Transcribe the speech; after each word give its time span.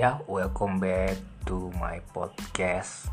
Ya, 0.00 0.16
welcome 0.24 0.80
back 0.80 1.20
to 1.44 1.68
my 1.76 2.00
podcast. 2.16 3.12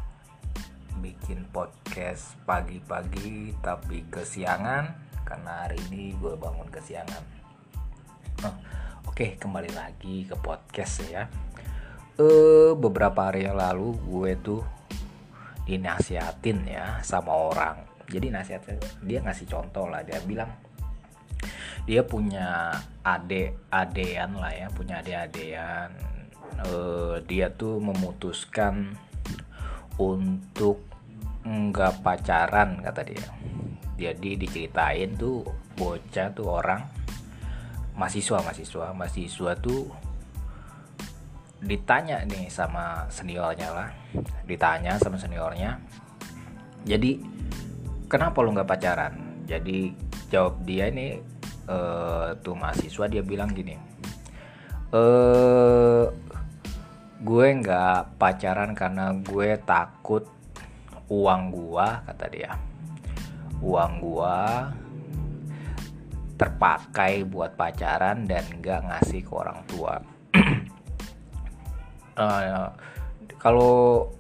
Bikin 1.04 1.44
podcast 1.52 2.40
pagi-pagi 2.48 3.52
tapi 3.60 4.08
kesiangan 4.08 4.96
karena 5.28 5.68
hari 5.68 5.84
ini 5.92 6.16
gue 6.16 6.40
bangun 6.40 6.72
kesiangan. 6.72 7.24
Oh, 8.48 8.56
Oke, 9.04 9.36
kembali 9.36 9.76
lagi 9.76 10.32
ke 10.32 10.40
podcast 10.40 11.04
ya. 11.12 11.28
Eh, 12.16 12.72
beberapa 12.80 13.20
hari 13.36 13.52
yang 13.52 13.60
lalu 13.60 13.92
gue 14.08 14.32
tuh 14.40 14.64
dinasihatin 15.68 16.72
ya 16.72 17.04
sama 17.04 17.36
orang. 17.36 17.84
Jadi 18.08 18.32
nasihatnya 18.32 18.80
dia 19.04 19.20
ngasih 19.28 19.52
contoh 19.52 19.92
lah, 19.92 20.08
dia 20.08 20.24
bilang 20.24 20.56
dia 21.84 22.08
punya 22.08 22.72
ade 23.04 23.60
adean 23.76 24.40
lah 24.40 24.56
ya 24.56 24.72
punya 24.72 25.04
ade 25.04 25.12
adean 25.12 26.17
uh, 26.66 27.20
dia 27.26 27.52
tuh 27.54 27.80
memutuskan 27.82 28.96
untuk 29.98 30.84
nggak 31.48 32.04
pacaran 32.04 32.84
kata 32.84 33.02
dia. 33.08 33.28
Jadi 33.98 34.38
diceritain 34.38 35.18
tuh 35.18 35.42
bocah 35.74 36.30
tuh 36.34 36.48
orang 36.48 36.82
mahasiswa 37.98 38.44
mahasiswa. 38.44 38.94
Mahasiswa 38.94 39.52
tuh 39.58 39.90
ditanya 41.58 42.22
nih 42.30 42.52
sama 42.54 43.10
seniornya 43.10 43.70
lah. 43.74 43.90
Ditanya 44.46 45.02
sama 45.02 45.18
seniornya 45.18 45.82
jadi 46.88 47.20
kenapa 48.08 48.40
lu 48.40 48.56
nggak 48.56 48.70
pacaran? 48.72 49.44
Jadi 49.44 49.92
jawab 50.32 50.64
dia 50.64 50.88
ini 50.88 51.20
uh, 51.68 52.32
tuh 52.40 52.56
mahasiswa 52.56 53.08
dia 53.12 53.24
bilang 53.24 53.52
gini 53.52 53.76
eh 54.88 56.04
gue 57.18 57.48
nggak 57.62 58.22
pacaran 58.22 58.78
karena 58.78 59.14
gue 59.18 59.58
takut 59.66 60.26
uang 61.08 61.44
gua 61.56 62.04
kata 62.04 62.26
dia. 62.28 62.52
Uang 63.64 64.04
gua 64.04 64.70
terpakai 66.38 67.26
buat 67.26 67.58
pacaran 67.58 68.30
dan 68.30 68.46
nggak 68.62 68.86
ngasih 68.86 69.26
ke 69.26 69.34
orang 69.34 69.60
tua. 69.66 69.96
Uh, 72.14 72.70
kalau 73.44 74.12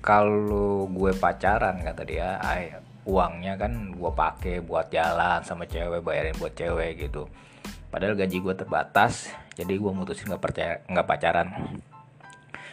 kalau 0.00 0.88
gue 0.88 1.12
pacaran 1.18 1.84
kata 1.84 2.02
dia 2.08 2.40
ay, 2.40 2.72
uangnya 3.04 3.60
kan 3.60 3.92
gue 3.92 4.12
pakai 4.14 4.64
buat 4.64 4.88
jalan 4.88 5.44
sama 5.44 5.68
cewek 5.68 6.00
bayarin 6.00 6.38
buat 6.40 6.56
cewek 6.56 7.10
gitu. 7.10 7.28
Padahal 7.92 8.16
gaji 8.16 8.40
gue 8.40 8.54
terbatas 8.56 9.28
jadi 9.52 9.74
gue 9.74 9.92
mutusin 9.92 10.32
nggak 10.32 10.44
percaya 10.44 10.72
nggak 10.86 11.08
pacaran 11.08 11.48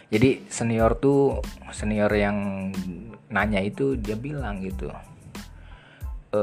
jadi 0.10 0.42
senior 0.50 0.98
tuh 1.02 1.42
senior 1.74 2.12
yang 2.14 2.70
nanya 3.30 3.62
itu 3.62 3.98
dia 3.98 4.16
bilang 4.16 4.62
gitu 4.62 4.90
e, 6.32 6.42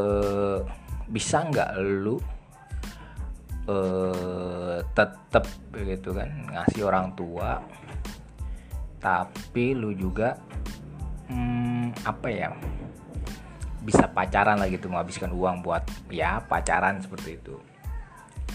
bisa 1.08 1.46
nggak 1.46 1.78
lu 1.78 2.18
e, 3.70 3.76
tetep 4.92 5.46
gitu 5.78 6.10
kan 6.14 6.28
ngasih 6.50 6.82
orang 6.86 7.14
tua 7.14 7.62
tapi 9.02 9.74
lu 9.74 9.90
juga 9.94 10.38
hmm, 11.26 12.06
apa 12.06 12.28
ya 12.30 12.54
bisa 13.82 14.06
pacaran 14.06 14.62
lah 14.62 14.70
gitu 14.70 14.86
menghabiskan 14.86 15.34
uang 15.34 15.66
buat 15.66 15.82
ya 16.06 16.38
pacaran 16.46 17.02
seperti 17.02 17.34
itu. 17.34 17.58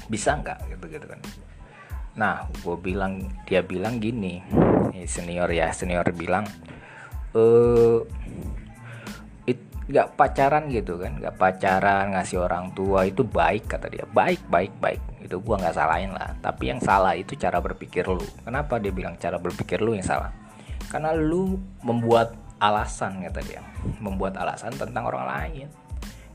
Bisa 0.07 0.39
nggak? 0.39 0.71
Gitu 0.71 0.85
gitu 0.87 1.03
kan 1.03 1.19
nah 2.17 2.49
gue 2.49 2.75
bilang 2.81 3.21
dia 3.45 3.61
bilang 3.61 4.01
gini 4.01 4.41
senior 5.05 5.47
ya 5.53 5.69
senior 5.69 6.09
bilang 6.11 6.43
eh 7.37 8.01
nggak 9.87 10.19
pacaran 10.19 10.67
gitu 10.67 10.99
kan 10.99 11.15
nggak 11.15 11.39
pacaran 11.39 12.11
ngasih 12.11 12.43
orang 12.43 12.75
tua 12.75 13.07
itu 13.07 13.23
baik 13.23 13.71
kata 13.71 13.87
dia. 13.87 14.03
Baik 14.03 14.43
baik 14.51 14.75
baik. 14.83 14.99
Itu 15.23 15.39
gua 15.39 15.63
nggak 15.63 15.75
salahin 15.79 16.11
lah. 16.11 16.35
Tapi 16.43 16.75
yang 16.75 16.83
salah 16.83 17.15
itu 17.15 17.39
cara 17.39 17.63
berpikir 17.63 18.03
lu. 18.03 18.23
Kenapa 18.43 18.83
dia 18.83 18.91
bilang 18.91 19.15
cara 19.15 19.39
berpikir 19.39 19.79
lu 19.79 19.95
yang 19.95 20.03
salah? 20.03 20.35
Karena 20.91 21.15
lu 21.15 21.55
membuat 21.87 22.35
alasan 22.59 23.23
kata 23.31 23.39
dia. 23.47 23.63
Membuat 24.03 24.35
alasan 24.35 24.75
tentang 24.75 25.07
orang 25.07 25.23
lain. 25.23 25.67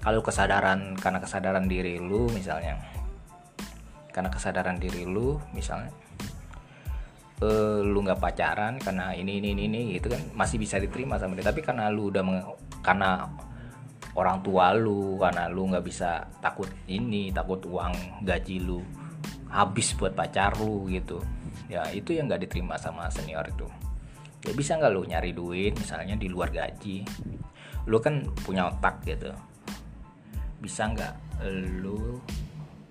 Kalau 0.01 0.25
kesadaran 0.25 0.97
karena 0.97 1.21
kesadaran 1.21 1.69
diri 1.69 2.01
lu 2.01 2.33
misalnya 2.33 2.81
karena 4.13 4.29
kesadaran 4.29 4.77
diri 4.77 5.09
lu 5.09 5.41
misalnya 5.57 5.91
uh, 7.43 7.81
lu 7.83 7.99
nggak 8.07 8.21
pacaran 8.23 8.79
karena 8.79 9.13
ini 9.13 9.43
ini 9.43 9.57
ini, 9.57 9.63
ini 9.67 9.81
gitu 9.99 10.13
kan 10.13 10.23
masih 10.33 10.63
bisa 10.63 10.79
diterima 10.79 11.19
sama 11.19 11.35
dia. 11.35 11.51
Tapi 11.51 11.61
karena 11.61 11.91
lu 11.91 12.09
udah 12.15 12.23
karena 12.81 13.27
orang 14.15 14.45
tua 14.45 14.77
lu 14.77 15.19
karena 15.19 15.51
lu 15.51 15.73
nggak 15.73 15.85
bisa 15.85 16.23
takut 16.39 16.69
ini 16.87 17.33
takut 17.35 17.65
uang 17.67 18.23
gaji 18.23 18.61
lu 18.63 18.81
habis 19.51 19.93
buat 19.99 20.15
pacar 20.15 20.57
lu 20.63 20.87
gitu. 20.89 21.19
Ya 21.67 21.85
itu 21.91 22.15
yang 22.15 22.31
nggak 22.31 22.49
diterima 22.49 22.79
sama 22.79 23.11
senior 23.11 23.45
itu. 23.49 23.67
Ya 24.43 24.53
bisa 24.55 24.79
nggak 24.79 24.93
lu 24.95 25.03
nyari 25.07 25.33
duit 25.35 25.75
misalnya 25.77 26.15
di 26.15 26.29
luar 26.31 26.51
gaji? 26.53 27.03
Lu 27.91 27.99
kan 27.99 28.23
punya 28.47 28.71
otak 28.71 29.03
gitu. 29.05 29.33
Bisa 30.63 30.87
nggak 30.87 31.43
lu 31.83 32.23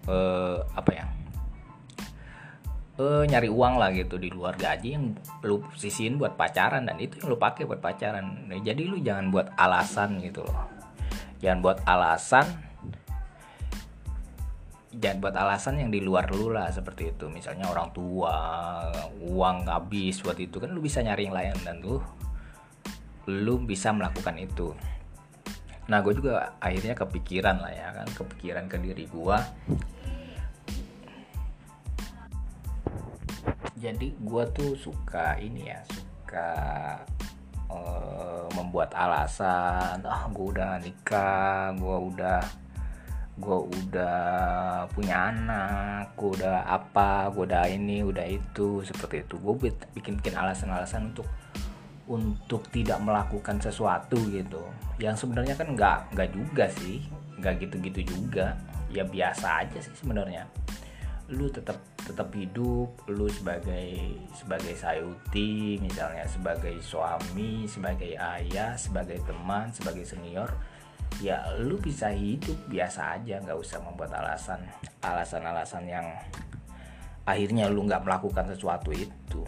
uh, 0.07 0.63
apa 0.73 0.91
ya? 0.93 1.05
Uh, 3.01 3.25
nyari 3.25 3.49
uang 3.49 3.81
lah 3.81 3.89
gitu 3.95 4.21
di 4.21 4.29
luar 4.29 4.53
gaji 4.53 4.93
yang 4.93 5.17
lu 5.41 5.65
sisihin 5.73 6.21
buat 6.21 6.37
pacaran 6.37 6.85
dan 6.85 7.01
itu 7.01 7.17
yang 7.17 7.33
lu 7.33 7.37
pakai 7.37 7.65
buat 7.65 7.81
pacaran. 7.81 8.45
Nah, 8.45 8.61
jadi 8.61 8.81
lu 8.85 9.01
jangan 9.01 9.33
buat 9.33 9.49
alasan 9.57 10.21
gitu 10.21 10.45
loh. 10.45 10.69
Jangan 11.41 11.59
buat 11.65 11.77
alasan 11.89 12.45
jangan 14.91 15.17
buat 15.23 15.35
alasan 15.39 15.79
yang 15.79 15.89
di 15.89 16.03
luar 16.03 16.27
lu 16.35 16.51
lah 16.51 16.67
seperti 16.67 17.15
itu. 17.15 17.31
Misalnya 17.31 17.71
orang 17.71 17.95
tua 17.95 18.35
uang 19.23 19.65
habis 19.65 20.19
buat 20.19 20.35
itu 20.35 20.59
kan 20.59 20.75
lu 20.75 20.83
bisa 20.83 20.99
nyari 20.99 21.31
yang 21.31 21.35
lain 21.35 21.55
dan 21.63 21.79
lu. 21.79 21.97
Lu 23.31 23.55
bisa 23.63 23.95
melakukan 23.95 24.35
itu 24.35 24.75
nah 25.91 25.99
gue 25.99 26.15
juga 26.15 26.55
akhirnya 26.63 26.95
kepikiran 26.95 27.59
lah 27.59 27.71
ya 27.75 27.91
kan. 27.91 28.07
Kepikiran 28.15 28.71
ke 28.71 28.79
diri 28.79 29.05
gue 29.11 29.37
jadi 33.81 34.07
gue 34.13 34.43
tuh 34.53 34.77
suka 34.77 35.41
ini 35.41 35.73
ya 35.73 35.81
suka 35.89 36.53
uh, 37.65 38.45
membuat 38.53 38.93
alasan 38.93 40.05
ah 40.05 40.29
gue 40.29 40.45
udah 40.53 40.77
nikah 40.85 41.73
gue 41.73 41.97
udah 42.13 42.41
gue 43.41 43.57
udah 43.57 44.85
punya 44.93 45.33
anak 45.33 46.13
gue 46.13 46.29
udah 46.37 46.61
apa 46.69 47.33
gue 47.33 47.41
udah 47.49 47.65
ini 47.73 48.05
udah 48.05 48.25
itu 48.29 48.85
seperti 48.85 49.25
itu. 49.25 49.35
Gue 49.41 49.73
bikin 49.97 50.21
bikin 50.21 50.37
alasan-alasan 50.37 51.09
untuk 51.09 51.25
untuk 52.09 52.65
tidak 52.73 53.01
melakukan 53.01 53.61
sesuatu 53.61 54.17
gitu. 54.29 54.61
Yang 54.97 55.25
sebenarnya 55.25 55.55
kan 55.57 55.67
nggak 55.73 55.97
nggak 56.15 56.29
juga 56.33 56.65
sih 56.69 57.03
nggak 57.37 57.67
gitu-gitu 57.67 58.01
juga. 58.15 58.57
Ya 58.91 59.03
biasa 59.03 59.65
aja 59.65 59.77
sih 59.79 59.93
sebenarnya. 59.95 60.45
Lu 61.31 61.47
tetap 61.47 61.79
tetap 62.01 62.33
hidup 62.33 62.91
lu 63.07 63.29
sebagai 63.29 64.17
sebagai 64.33 64.73
sayuti 64.73 65.77
misalnya 65.79 66.25
sebagai 66.25 66.81
suami 66.81 67.69
sebagai 67.69 68.17
ayah 68.17 68.73
sebagai 68.73 69.21
teman 69.23 69.69
sebagai 69.69 70.03
senior 70.03 70.49
ya 71.21 71.43
lu 71.61 71.77
bisa 71.77 72.09
hidup 72.09 72.57
biasa 72.67 73.21
aja 73.21 73.37
nggak 73.43 73.59
usah 73.59 73.79
membuat 73.83 74.11
alasan 74.17 74.59
alasan-alasan 75.05 75.83
yang 75.85 76.07
akhirnya 77.27 77.69
lu 77.69 77.85
nggak 77.85 78.01
melakukan 78.01 78.49
sesuatu 78.49 78.89
itu 78.95 79.45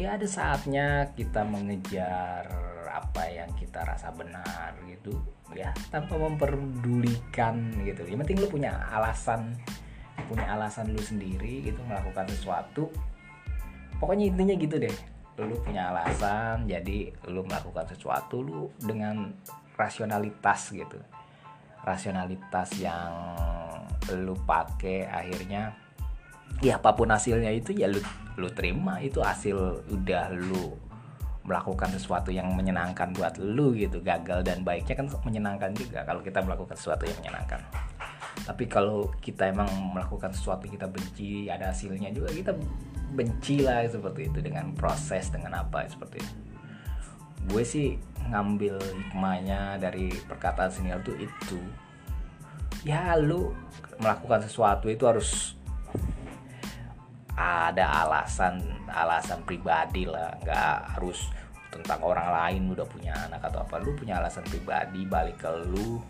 ya 0.00 0.16
ada 0.16 0.24
saatnya 0.24 1.12
kita 1.12 1.44
mengejar 1.44 2.48
apa 2.90 3.22
yang 3.28 3.52
kita 3.54 3.84
rasa 3.84 4.10
benar 4.10 4.74
gitu 4.88 5.12
ya 5.52 5.70
tanpa 5.92 6.16
memperdulikan 6.16 7.70
gitu. 7.84 8.08
Yang 8.08 8.18
penting 8.24 8.38
lu 8.40 8.48
punya 8.48 8.72
alasan 8.90 9.54
punya 10.28 10.46
alasan 10.54 10.94
lu 10.94 11.02
sendiri 11.02 11.68
gitu 11.68 11.80
melakukan 11.84 12.24
sesuatu. 12.32 12.88
Pokoknya 14.00 14.32
intinya 14.32 14.56
gitu 14.56 14.80
deh 14.80 14.96
lu 15.40 15.56
punya 15.64 15.88
alasan 15.88 16.68
jadi 16.68 17.16
lu 17.32 17.40
melakukan 17.48 17.88
sesuatu 17.88 18.44
lu 18.44 18.72
dengan 18.80 19.36
rasionalitas 19.76 20.72
gitu. 20.72 20.96
Rasionalitas 21.80 22.76
yang 22.76 23.12
lu 24.12 24.36
pakai 24.44 25.08
akhirnya 25.08 25.72
ya 26.58 26.82
apa 26.82 26.92
pun 26.92 27.08
hasilnya 27.14 27.54
itu 27.54 27.70
ya 27.70 27.86
lu 27.86 28.02
lu 28.34 28.50
terima. 28.50 28.98
Itu 28.98 29.22
hasil 29.22 29.86
udah 29.86 30.34
lu 30.34 30.74
melakukan 31.46 31.90
sesuatu 31.96 32.30
yang 32.30 32.52
menyenangkan 32.52 33.14
buat 33.14 33.38
lu 33.38 33.72
gitu. 33.78 34.02
Gagal 34.02 34.42
dan 34.42 34.66
baiknya 34.66 34.98
kan 34.98 35.06
menyenangkan 35.22 35.70
juga 35.78 36.02
kalau 36.02 36.20
kita 36.20 36.42
melakukan 36.42 36.74
sesuatu 36.74 37.06
yang 37.06 37.16
menyenangkan. 37.22 37.60
Tapi 38.44 38.64
kalau 38.66 39.10
kita 39.20 39.50
emang 39.50 39.68
melakukan 39.94 40.32
sesuatu 40.34 40.66
kita 40.66 40.90
benci 40.90 41.46
ada 41.46 41.70
hasilnya 41.70 42.10
juga 42.10 42.32
kita 42.32 42.52
benci 43.10 43.62
lah 43.62 43.82
seperti 43.90 44.30
itu 44.30 44.38
dengan 44.38 44.70
proses 44.74 45.30
dengan 45.30 45.60
apa 45.60 45.86
seperti 45.86 46.22
itu. 46.22 46.34
Gue 47.50 47.64
sih 47.66 47.98
ngambil 48.30 48.78
hikmahnya 48.78 49.80
dari 49.80 50.12
perkataan 50.28 50.70
senior 50.70 51.02
tuh 51.02 51.16
itu 51.18 51.58
ya 52.86 53.18
lu 53.18 53.52
melakukan 54.00 54.44
sesuatu 54.44 54.88
itu 54.88 55.04
harus 55.04 55.59
ada 57.36 58.06
alasan 58.06 58.62
alasan 58.90 59.42
pribadi 59.46 60.06
lah. 60.06 60.34
Nggak 60.42 60.98
harus 60.98 61.30
tentang 61.70 62.02
orang 62.02 62.28
lain 62.30 62.62
udah 62.74 62.86
punya 62.86 63.14
anak 63.28 63.46
atau 63.50 63.62
apa. 63.62 63.78
Lu 63.78 63.94
punya 63.94 64.18
alasan 64.18 64.46
pribadi 64.46 65.06
balik 65.06 65.42
ke 65.42 65.50
lu. 65.70 66.02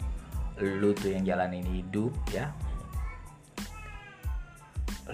Lu 0.61 0.91
tuh 0.93 1.13
yang 1.13 1.25
jalanin 1.25 1.65
hidup 1.65 2.13
ya. 2.33 2.49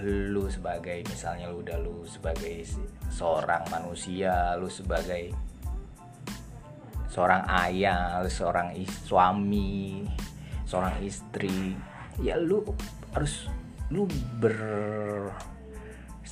Lu 0.03 0.45
sebagai 0.47 1.01
misalnya 1.09 1.49
lu 1.49 1.65
udah 1.65 1.77
lu 1.81 2.05
sebagai 2.05 2.67
seorang 3.09 3.65
manusia 3.73 4.53
lu 4.61 4.69
sebagai 4.69 5.33
seorang 7.09 7.41
ayah 7.65 8.21
lu 8.21 8.29
seorang 8.29 8.77
is 8.77 8.93
suami 9.09 10.05
seorang 10.69 11.01
istri 11.01 11.73
ya 12.21 12.37
lu 12.37 12.61
harus 13.15 13.49
lu 13.89 14.05
ber 14.37 14.53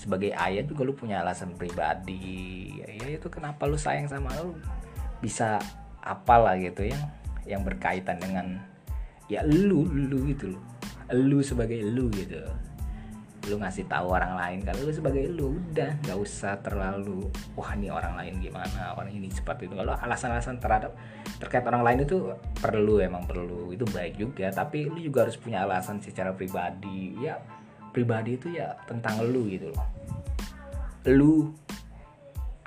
sebagai 0.06 0.38
ayah 0.38 0.62
juga 0.62 0.86
lu 0.86 0.94
punya 0.94 1.26
alasan 1.26 1.58
pribadi. 1.58 2.78
Ya 2.78 3.18
itu 3.18 3.26
kenapa 3.26 3.66
lu 3.66 3.74
sayang 3.74 4.06
sama 4.06 4.30
lu? 4.38 4.54
Bisa 5.18 5.58
apalah 6.06 6.54
gitu 6.62 6.86
ya 6.86 7.00
yang 7.50 7.66
berkaitan 7.66 8.22
dengan 8.22 8.62
ya 9.26 9.42
lu 9.42 9.90
lu 9.90 10.30
gitu 10.30 10.54
lu 10.54 10.62
lu 11.10 11.42
sebagai 11.42 11.82
lu 11.82 12.14
gitu. 12.14 12.38
Lu 13.46 13.62
ngasih 13.62 13.86
tahu 13.90 14.10
orang 14.14 14.38
lain 14.38 14.60
kalau 14.62 14.90
lu 14.90 14.94
sebagai 14.94 15.26
lu 15.30 15.58
udah 15.58 15.98
nggak 16.06 16.18
usah 16.18 16.62
terlalu 16.62 17.30
wah 17.58 17.74
ini 17.74 17.90
orang 17.90 18.14
lain 18.18 18.38
gimana? 18.42 18.94
Orang 18.94 19.10
ini 19.10 19.30
seperti 19.34 19.66
itu. 19.66 19.74
Kalau 19.74 19.98
alasan-alasan 19.98 20.62
terhadap 20.62 20.94
terkait 21.42 21.66
orang 21.66 21.82
lain 21.82 22.06
itu 22.06 22.30
perlu 22.62 23.02
emang 23.02 23.26
perlu. 23.26 23.74
Itu 23.74 23.90
baik 23.90 24.22
juga 24.22 24.54
tapi 24.54 24.86
lu 24.86 25.02
juga 25.02 25.26
harus 25.26 25.38
punya 25.38 25.66
alasan 25.66 25.98
secara 25.98 26.34
pribadi. 26.34 27.18
Ya 27.22 27.42
pribadi 27.96 28.36
itu 28.36 28.52
ya 28.52 28.76
tentang 28.84 29.24
lu 29.24 29.48
gitu 29.48 29.72
loh. 29.72 29.88
Lu 31.08 31.34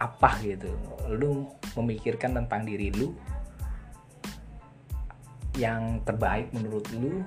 apa 0.01 0.41
gitu? 0.41 0.73
Lu 1.13 1.53
memikirkan 1.77 2.33
tentang 2.33 2.65
diri 2.65 2.89
lu 2.97 3.13
yang 5.61 6.01
terbaik 6.09 6.49
menurut 6.57 6.89
lu. 6.97 7.21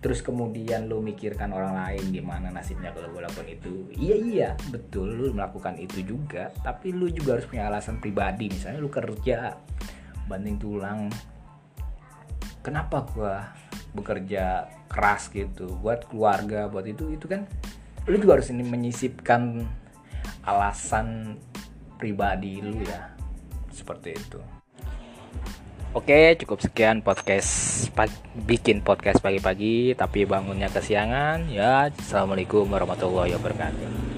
Terus 0.00 0.24
kemudian 0.24 0.88
lu 0.88 1.04
mikirkan 1.04 1.52
orang 1.52 1.76
lain 1.76 2.08
gimana 2.08 2.48
nasibnya 2.48 2.90
kalau 2.90 3.14
gue 3.14 3.22
lakukan 3.22 3.46
itu. 3.46 3.72
Iya 3.94 4.16
iya 4.16 4.50
betul 4.74 5.12
lu 5.12 5.30
melakukan 5.30 5.78
itu 5.78 6.02
juga. 6.02 6.50
Tapi 6.66 6.90
lu 6.90 7.06
juga 7.12 7.38
harus 7.38 7.46
punya 7.46 7.70
alasan 7.70 8.02
pribadi. 8.02 8.50
Misalnya 8.50 8.80
lu 8.82 8.90
kerja 8.90 9.54
banding 10.26 10.56
tulang. 10.56 11.12
Kenapa 12.64 13.04
gue 13.12 13.34
bekerja 13.94 14.70
keras 14.90 15.30
gitu 15.30 15.70
buat 15.80 16.06
keluarga 16.10 16.66
buat 16.66 16.86
itu 16.86 17.14
itu 17.14 17.26
kan 17.26 17.46
lu 18.06 18.16
juga 18.18 18.40
harus 18.40 18.50
ini 18.50 18.66
menyisipkan 18.66 19.66
alasan 20.46 21.38
pribadi 22.00 22.62
lu 22.62 22.80
ya 22.82 23.12
seperti 23.70 24.16
itu 24.16 24.40
Oke, 25.90 26.38
cukup 26.38 26.62
sekian 26.62 27.02
podcast 27.02 27.90
bikin 28.46 28.78
podcast 28.78 29.18
pagi-pagi 29.18 29.98
tapi 29.98 30.22
bangunnya 30.22 30.70
kesiangan. 30.70 31.50
Ya, 31.50 31.90
assalamualaikum 31.90 32.70
warahmatullahi 32.70 33.34
wabarakatuh. 33.34 34.09